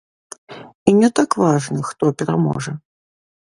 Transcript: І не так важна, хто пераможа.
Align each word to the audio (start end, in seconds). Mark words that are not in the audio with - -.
І 0.93 0.93
не 1.03 1.11
так 1.21 1.37
важна, 1.43 1.85
хто 1.93 2.13
пераможа. 2.23 2.79